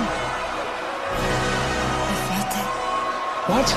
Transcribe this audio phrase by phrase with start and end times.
[2.09, 2.69] I felt it.
[3.53, 3.69] What?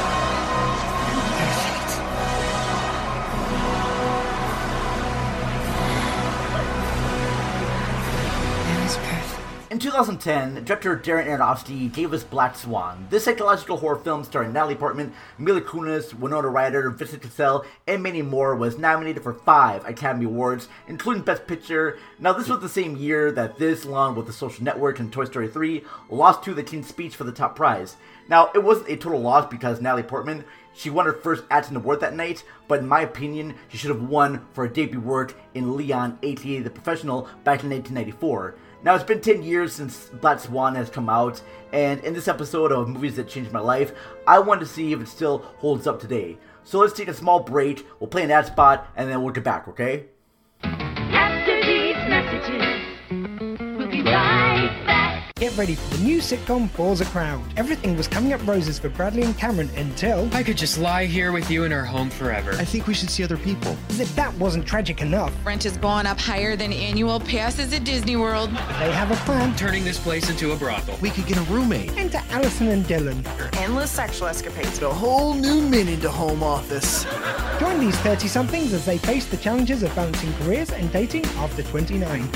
[9.70, 13.06] In 2010, director Darren Aronofsky gave us Black Swan.
[13.10, 18.22] This psychological horror film starring Natalie Portman, Mila Kunis, Winona Ryder, Vincent Cassel, and many
[18.22, 21.98] more was nominated for five Academy Awards, including Best Picture.
[22.18, 25.26] Now, this was the same year that this, along with The Social Network and Toy
[25.26, 27.98] Story 3, lost to The King's Speech for the top prize.
[28.30, 32.00] Now, it wasn't a total loss because Natalie Portman, she won her first acting award
[32.00, 35.76] that night, but in my opinion, she should have won for her debut work in
[35.76, 38.56] Leon, aka The Professional, back in 1994.
[38.84, 41.42] Now, it's been 10 years since Black Swan has come out,
[41.74, 43.92] and in this episode of Movies That Changed My Life,
[44.28, 46.38] I wanted to see if it still holds up today.
[46.64, 49.44] So let's take a small break, we'll play an ad spot, and then we'll get
[49.44, 50.06] back, okay?
[55.40, 57.44] Get ready for the new sitcom Falls a Crowd.
[57.58, 61.32] Everything was coming up roses for Bradley and Cameron until I could just lie here
[61.32, 62.54] with you in our home forever.
[62.54, 63.78] I think we should see other people.
[63.90, 65.32] as if that wasn't tragic enough.
[65.46, 68.50] Rent is going up higher than annual passes at Disney World.
[68.50, 69.56] They have a plan.
[69.56, 70.98] Turning this place into a brothel.
[71.04, 71.96] We could get a roommate.
[71.96, 73.24] Enter Allison and Dylan.
[73.58, 74.82] Endless sexual escapades.
[74.82, 77.06] A whole new minute to home office.
[77.60, 81.62] Join these 30 somethings as they face the challenges of balancing careers and dating after
[81.62, 82.28] 29.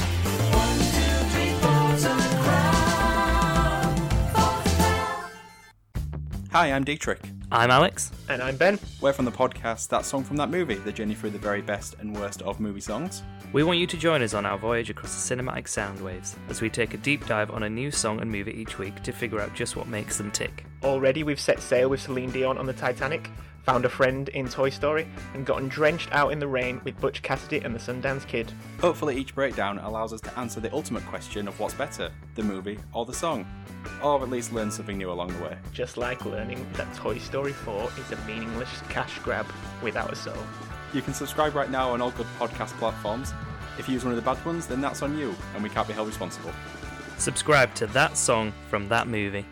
[6.52, 7.21] Hi, I'm Dietrich.
[7.49, 8.11] I'm Alex.
[8.27, 8.77] And I'm Ben.
[8.99, 11.95] We're from the podcast That Song from That Movie, the journey through the very best
[12.02, 13.23] and worst of movie songs.
[13.53, 16.59] We want you to join us on our voyage across the cinematic sound waves as
[16.59, 19.39] we take a deep dive on a new song and movie each week to figure
[19.39, 20.66] out just what makes them tick.
[20.83, 23.30] Already we've set sail with Celine Dion on the Titanic,
[23.64, 27.22] found a friend in Toy Story, and gotten drenched out in the rain with Butch
[27.22, 28.52] Cassidy and the Sundance Kid.
[28.80, 32.80] Hopefully, each breakdown allows us to answer the ultimate question of what's better, the movie
[32.94, 33.45] or the song,
[34.04, 35.58] or at least learn something new along the way.
[35.73, 39.45] Just like learning that Toy Story 4 is a meaningless cash grab
[39.82, 40.38] without a soul.
[40.94, 43.33] You can subscribe right now on all good podcast platforms.
[43.77, 45.88] If you use one of the bad ones, then that's on you, and we can't
[45.88, 46.52] be held responsible.
[47.17, 49.45] Subscribe to that song from that movie.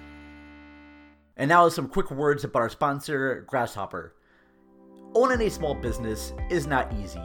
[1.39, 4.13] And now some quick words about our sponsor, Grasshopper.
[5.15, 7.21] Owning a small business is not easy.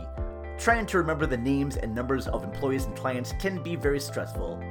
[0.57, 4.63] Trying to remember the names and numbers of employees and clients can be very stressful.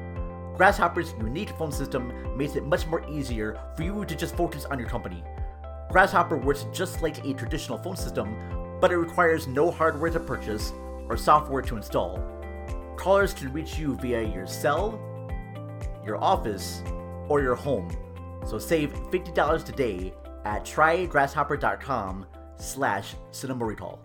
[0.55, 4.79] Grasshopper's unique phone system makes it much more easier for you to just focus on
[4.79, 5.21] your company.
[5.91, 8.37] Grasshopper works just like a traditional phone system,
[8.79, 10.71] but it requires no hardware to purchase
[11.09, 12.17] or software to install.
[12.95, 14.97] Callers can reach you via your cell,
[16.05, 16.81] your office,
[17.27, 17.89] or your home.
[18.45, 20.13] So save $50 today
[20.45, 22.25] at trygrasshopper.com
[22.57, 23.99] slash cinema recall.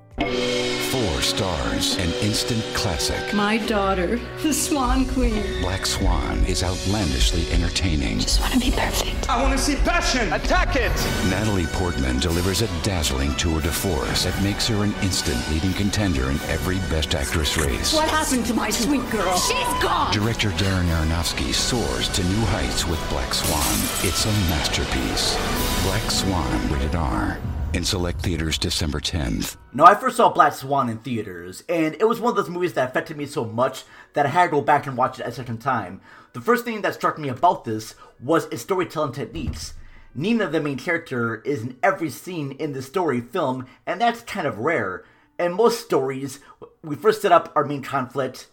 [0.90, 3.34] Four stars, an instant classic.
[3.34, 5.60] My daughter, the Swan Queen.
[5.60, 8.16] Black Swan is outlandishly entertaining.
[8.16, 9.28] I just want to be perfect.
[9.28, 10.32] I want to see passion.
[10.32, 10.90] Attack it.
[11.28, 16.30] Natalie Portman delivers a dazzling tour de force that makes her an instant leading contender
[16.30, 17.92] in every Best Actress race.
[17.92, 19.36] What happened to my sweet girl?
[19.36, 20.10] She's gone.
[20.10, 24.08] Director Darren Aronofsky soars to new heights with Black Swan.
[24.08, 25.36] It's a masterpiece.
[25.84, 27.38] Black Swan, rated R.
[27.74, 29.58] In select theaters December 10th.
[29.74, 32.72] Now, I first saw Black Swan in theaters, and it was one of those movies
[32.72, 33.84] that affected me so much
[34.14, 36.00] that I had to go back and watch it a second time.
[36.32, 39.74] The first thing that struck me about this was its storytelling techniques.
[40.14, 44.46] Nina, the main character, is in every scene in the story film, and that's kind
[44.46, 45.04] of rare.
[45.38, 46.40] In most stories,
[46.82, 48.46] we first set up our main conflict,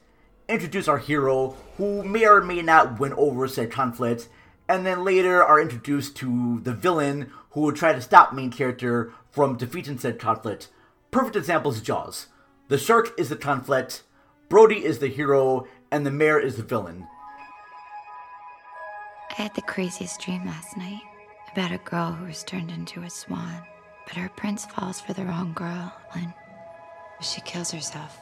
[0.50, 4.28] introduce our hero, who may or may not win over said conflict,
[4.68, 9.12] and then later are introduced to the villain who will try to stop main character
[9.30, 10.70] from defeating said conflict.
[11.12, 12.28] Perfect example is Jaws.
[12.68, 14.04] The shark is the conflict,
[14.50, 17.08] Brody is the hero, and the mayor is the villain.
[19.32, 21.02] I had the craziest dream last night
[21.52, 23.62] about a girl who was turned into a swan.
[24.06, 26.34] But her prince falls for the wrong girl and
[27.22, 28.20] she kills herself.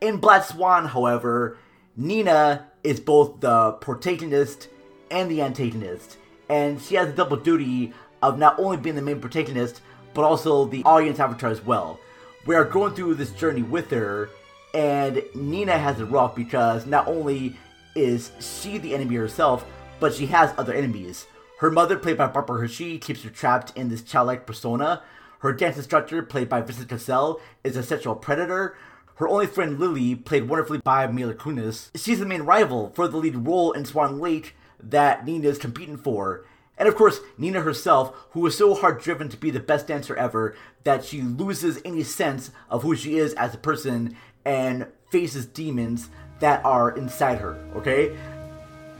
[0.00, 1.58] In Black Swan, however,
[1.96, 4.68] Nina is both the protagonist
[5.10, 6.16] and the antagonist,
[6.48, 9.80] and she has a double duty of not only being the main protagonist,
[10.14, 12.00] but also the audience avatar as well.
[12.46, 14.30] We are going through this journey with her,
[14.74, 17.56] and Nina has it rough because not only
[17.94, 19.64] is she the enemy herself,
[20.00, 21.26] but she has other enemies.
[21.58, 25.02] Her mother, played by Barbara Hershey, keeps her trapped in this childlike persona.
[25.40, 28.76] Her dance instructor, played by Vincent Cassel, is a sexual predator.
[29.16, 33.16] Her only friend Lily, played wonderfully by Mila Kunis, she's the main rival for the
[33.16, 36.44] lead role in Swan Lake that Nina is competing for.
[36.76, 40.14] And of course, Nina herself, who is so hard driven to be the best dancer
[40.16, 45.46] ever that she loses any sense of who she is as a person and faces
[45.46, 46.08] demons
[46.40, 48.16] that are inside her, okay?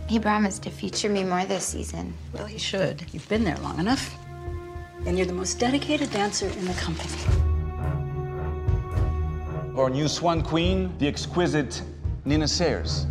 [0.08, 2.14] He promised to feature me more this season.
[2.32, 3.04] Well, he should.
[3.12, 4.16] You've been there long enough.
[5.06, 7.12] And you're the most dedicated dancer in the company.
[9.76, 11.80] Our new swan queen, the exquisite
[12.24, 13.06] Nina Sayers.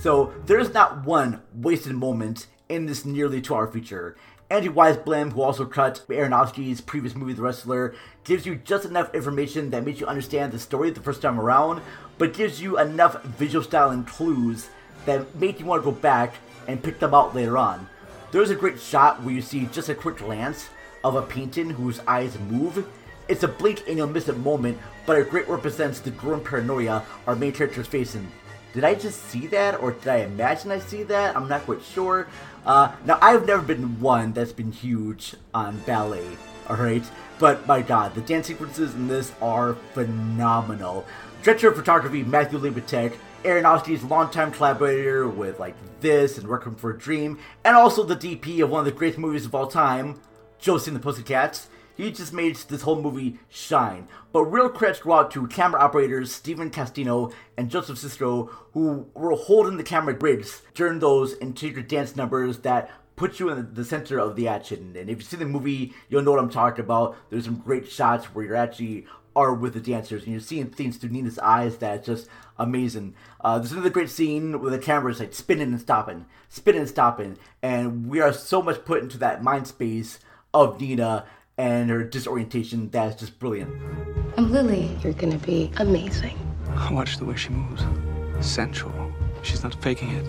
[0.00, 4.16] So there's not one wasted moment in this nearly two hour feature.
[4.48, 7.94] Andy Weisblum, who also cut Aronofsky's previous movie The Wrestler,
[8.24, 11.82] gives you just enough information that makes you understand the story the first time around,
[12.16, 14.70] but gives you enough visual style and clues
[15.04, 16.34] that make you want to go back
[16.66, 17.86] and pick them out later on.
[18.32, 20.70] There's a great shot where you see just a quick glance
[21.04, 22.88] of a painting whose eyes move.
[23.28, 27.04] It's a blink and you'll miss a moment, but it great represents the growing paranoia
[27.26, 28.30] our main character is facing.
[28.72, 31.36] Did I just see that, or did I imagine I see that?
[31.36, 32.28] I'm not quite sure.
[32.64, 36.26] Uh, now, I've never been one that's been huge on ballet,
[36.68, 37.02] alright?
[37.38, 41.04] But my god, the dance sequences in this are phenomenal.
[41.42, 46.98] Director of photography, Matthew Libatique, Aronofsky's longtime collaborator with like this and Requiem for a
[46.98, 50.20] Dream, and also the DP of one of the greatest movies of all time,
[50.58, 51.68] Josie and the Pussycats.
[52.00, 54.08] He just made this whole movie shine.
[54.32, 59.34] But real credits go out to camera operators Stephen Castino and Joseph Sisto, who were
[59.34, 64.18] holding the camera grids during those intricate dance numbers that put you in the center
[64.18, 64.94] of the action.
[64.96, 67.16] And if you see the movie, you'll know what I'm talking about.
[67.28, 69.04] There's some great shots where you're actually
[69.36, 73.14] are with the dancers and you're seeing things through Nina's eyes that's just amazing.
[73.42, 76.88] Uh, there's another great scene where the camera is like spinning and stopping, spinning and
[76.88, 80.18] stopping, and we are so much put into that mind space
[80.52, 81.26] of Nina
[81.60, 83.70] and her disorientation that is just brilliant.
[84.38, 84.96] I'm Lily.
[85.02, 86.38] You're gonna be amazing.
[86.90, 87.84] Watch the way she moves.
[88.40, 89.12] Sensual.
[89.42, 90.24] She's not faking it.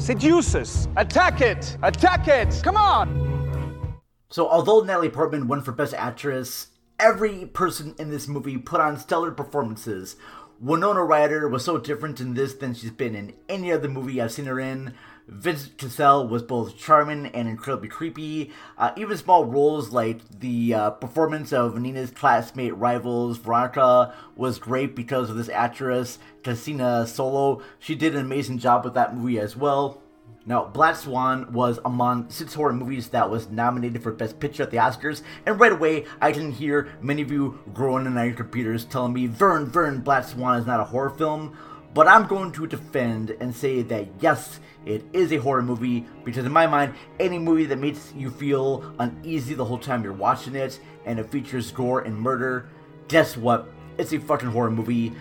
[0.00, 0.88] Seduces!
[0.96, 1.76] Attack it!
[1.82, 2.60] Attack it!
[2.62, 3.98] Come on!
[4.30, 6.68] So, although Natalie Portman won for Best Actress,
[7.00, 10.14] every person in this movie put on stellar performances.
[10.60, 14.30] Winona Ryder was so different in this than she's been in any other movie I've
[14.30, 14.94] seen her in.
[15.30, 18.50] Vincent Cassel was both charming and incredibly creepy.
[18.76, 24.96] Uh, even small roles like the uh, performance of Nina's classmate rivals Veronica was great
[24.96, 27.62] because of this actress, Cassina Solo.
[27.78, 30.02] She did an amazing job with that movie as well.
[30.46, 34.70] Now, Black Swan was among six horror movies that was nominated for Best Picture at
[34.70, 38.84] the Oscars, and right away, I can hear many of you groaning on your computers
[38.84, 41.56] telling me, Vern, Vern, Black Swan is not a horror film.
[41.92, 46.46] But I'm going to defend and say that yes, it is a horror movie because,
[46.46, 50.54] in my mind, any movie that makes you feel uneasy the whole time you're watching
[50.54, 52.68] it and it features gore and murder,
[53.08, 53.68] guess what?
[53.98, 55.12] It's a fucking horror movie.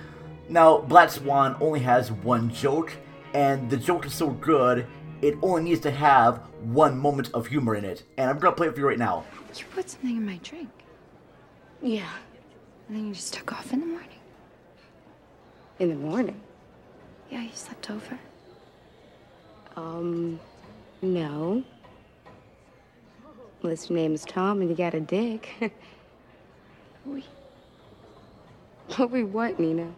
[0.47, 2.91] Now, Black Swan only has one joke,
[3.33, 4.87] and the joke is so good,
[5.21, 8.03] it only needs to have one moment of humor in it.
[8.17, 9.25] And I'm gonna play it for you right now.
[9.55, 10.69] You put something in my drink.
[11.81, 12.09] Yeah.
[12.87, 14.09] And then you just took off in the morning.
[15.79, 16.41] In the morning?
[17.29, 18.19] Yeah, you slept over.
[19.75, 20.39] Um,
[21.01, 21.63] no.
[23.61, 25.49] Your name is Tom and you got a dick.
[27.05, 27.23] we.
[28.95, 29.91] What we what, Nina?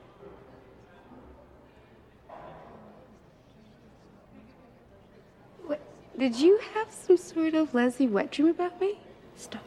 [5.65, 5.79] What?
[6.17, 8.99] Did you have some sort of Leslie wet dream about me?
[9.37, 9.63] Stop.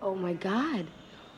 [0.00, 0.86] Oh my god.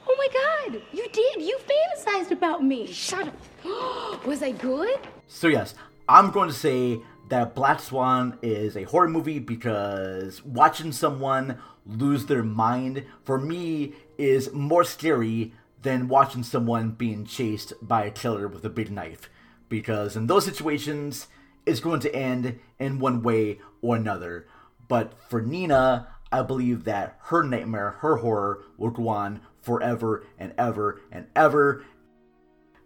[0.08, 0.82] Oh my god!
[0.92, 1.42] You did!
[1.42, 2.86] You fantasized about me!
[2.86, 4.26] Shut up!
[4.26, 4.98] Was I good?
[5.26, 5.74] So, yes,
[6.08, 12.26] I'm going to say that Black Swan is a horror movie because watching someone lose
[12.26, 18.48] their mind, for me, is more scary than watching someone being chased by a killer
[18.48, 19.30] with a big knife.
[19.68, 21.28] Because in those situations,
[21.66, 24.46] it's going to end in one way or another.
[24.88, 30.52] But for Nina, I believe that her nightmare, her horror, will go on forever and
[30.58, 31.84] ever and ever.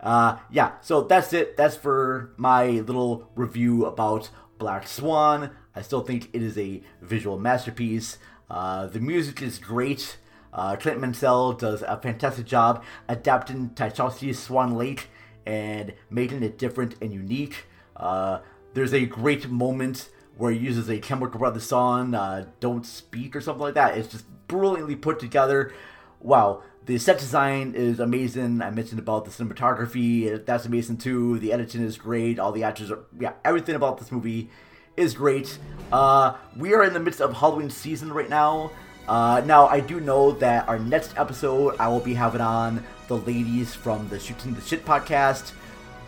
[0.00, 1.56] Uh, yeah, so that's it.
[1.56, 5.50] That's for my little review about Black Swan.
[5.74, 8.18] I still think it is a visual masterpiece.
[8.50, 10.18] Uh, the music is great.
[10.52, 15.08] Uh, Clint Mansell does a fantastic job adapting Tchaikovsky's Swan Lake
[15.44, 17.66] and making it different and unique.
[17.94, 18.40] Uh,
[18.74, 23.40] there's a great moment where he uses a Chemical Brothers song, uh, Don't Speak or
[23.40, 23.96] something like that.
[23.96, 25.72] It's just brilliantly put together.
[26.20, 28.62] Wow, the set design is amazing.
[28.62, 31.38] I mentioned about the cinematography, that's amazing too.
[31.38, 32.38] The editing is great.
[32.38, 34.50] All the actors are, yeah, everything about this movie
[34.96, 35.58] is great.
[35.92, 38.70] Uh, we are in the midst of Halloween season right now.
[39.08, 43.16] Uh, now, I do know that our next episode, I will be having on the
[43.18, 45.52] ladies from the Shooting the Shit podcast,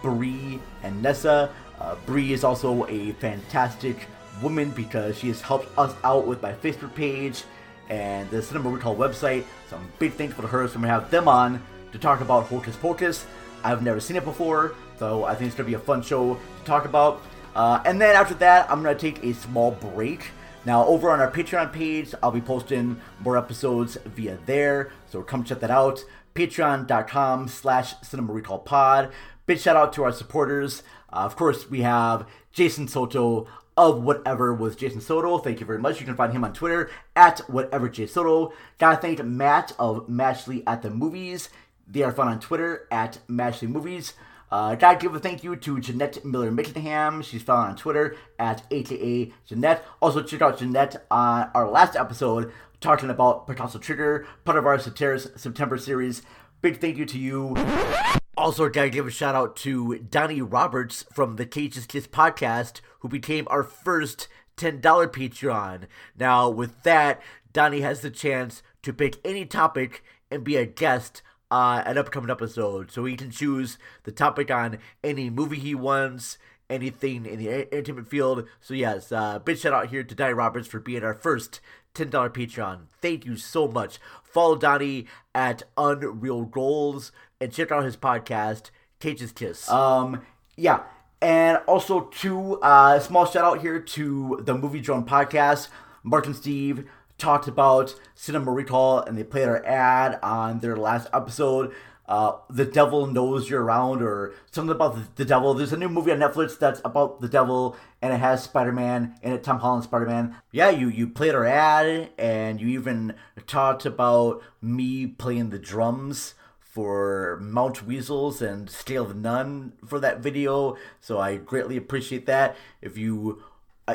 [0.02, 1.52] Brie and Nessa.
[1.78, 4.08] Uh, Bree is also a fantastic
[4.42, 7.44] woman because she has helped us out with my Facebook page
[7.88, 9.44] and the Cinema Recall website.
[9.68, 10.66] Some big thanks for her.
[10.68, 13.26] So I'm gonna have them on to talk about Hocus Pocus.
[13.64, 16.64] I've never seen it before, so I think it's gonna be a fun show to
[16.64, 17.22] talk about.
[17.54, 20.30] Uh, and then after that, I'm gonna take a small break.
[20.64, 25.44] Now, over on our Patreon page, I'll be posting more episodes via there, so come
[25.44, 26.04] check that out.
[26.34, 29.10] Patreon.com slash Cinema Recall Pod.
[29.46, 30.82] Big shout out to our supporters.
[31.10, 33.46] Uh, of course, we have Jason Soto
[33.78, 35.38] of Whatever was Jason Soto.
[35.38, 36.00] Thank you very much.
[36.00, 38.52] You can find him on Twitter at Whatever J Soto.
[38.78, 41.48] Gotta thank Matt of Matchley at the Movies.
[41.86, 44.14] They are found on Twitter at Matchley Movies.
[44.50, 47.22] Uh, gotta give a thank you to Jeanette Miller Mickenham.
[47.22, 49.84] She's found on Twitter at AKA Jeanette.
[50.02, 54.78] Also, check out Jeanette on our last episode talking about Picasso Trigger, part of our
[54.78, 56.22] September series.
[56.62, 58.17] Big thank you to you.
[58.38, 63.08] Also, gotta give a shout out to Donnie Roberts from the Cage's Kiss podcast, who
[63.08, 65.88] became our first $10 Patreon.
[66.16, 67.20] Now, with that,
[67.52, 72.30] Donnie has the chance to pick any topic and be a guest uh, an upcoming
[72.30, 72.92] episode.
[72.92, 76.38] So he can choose the topic on any movie he wants,
[76.70, 78.46] anything in the entertainment field.
[78.60, 81.60] So yes, uh, big shout out here to Donnie Roberts for being our first
[81.98, 82.82] $10 Patreon.
[83.02, 83.98] Thank you so much.
[84.22, 89.68] Follow Donnie at Unreal Goals and check out his podcast, Cage's Kiss.
[89.68, 90.22] Um,
[90.56, 90.82] yeah.
[91.20, 95.68] And also, to uh, small shout out here to the Movie Drone podcast.
[96.04, 96.88] Mark and Steve
[97.18, 101.74] talked about Cinema Recall and they played our ad on their last episode.
[102.08, 105.52] Uh, the devil knows you're around, or something about the, the, devil.
[105.52, 109.32] There's a new movie on Netflix that's about the devil, and it has Spider-Man in
[109.32, 110.36] it, Tom Holland Spider-Man.
[110.52, 113.14] Yeah, you you played our ad, and you even
[113.46, 120.20] talked about me playing the drums for Mount Weasels and Scale of None for that
[120.20, 120.76] video.
[121.00, 122.56] So I greatly appreciate that.
[122.80, 123.42] If you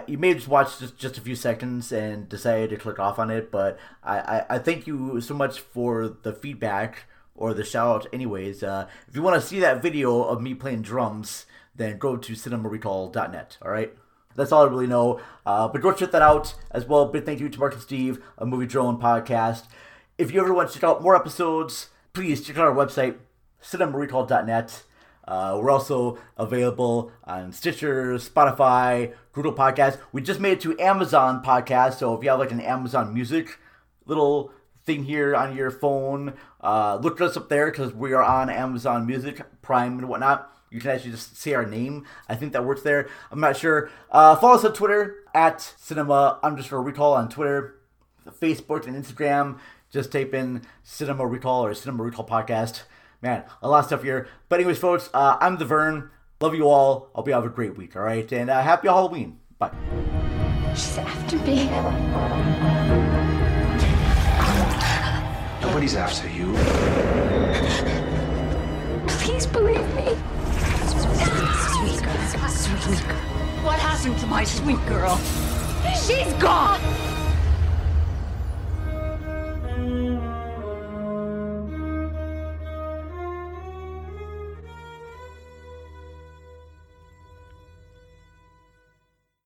[0.08, 3.30] you may just watch just, just a few seconds and decide to click off on
[3.30, 7.06] it, but I, I, I thank you so much for the feedback
[7.36, 8.64] or the shout out anyways.
[8.64, 12.34] Uh, if you want to see that video of me playing drums, then go to
[12.34, 13.94] cinemarecall.net, alright?
[14.36, 15.20] That's all I really know.
[15.46, 17.06] Uh, but go check that out as well.
[17.06, 19.68] Big thank you to Mark and Steve, a Movie Drone podcast.
[20.18, 23.16] If you ever want to check out more episodes, please check out our website,
[23.62, 24.84] cinemarecall.net.
[25.26, 29.98] Uh, we're also available on Stitcher, Spotify, Google Podcasts.
[30.12, 33.58] We just made it to Amazon Podcast, so if you have like an Amazon Music
[34.06, 34.52] little
[34.86, 39.06] thing here on your phone, uh, look us up there because we are on Amazon
[39.06, 40.50] Music, Prime, and whatnot.
[40.70, 42.06] You can actually just say our name.
[42.28, 43.08] I think that works there.
[43.32, 43.90] I'm not sure.
[44.10, 47.76] Uh, follow us on Twitter at cinema underscore recall on Twitter,
[48.42, 49.60] Facebook, and Instagram.
[49.92, 52.84] Just type in Cinema Recall or Cinema Recall Podcast
[53.24, 54.28] man, a lot of stuff here.
[54.50, 56.12] But anyways, folks, uh, I'm the Vern.
[56.40, 57.10] Love you all.
[57.16, 57.96] I hope you have a great week.
[57.96, 59.40] All right, and uh, happy Halloween.
[59.58, 59.72] Bye.
[60.76, 63.00] She's after me.
[65.84, 66.54] Nobody's after you.
[69.06, 70.16] Please believe me.
[70.88, 73.18] Sweet girl, sweet girl.
[73.66, 75.18] What happened to my sweet girl?
[75.94, 76.80] She's gone.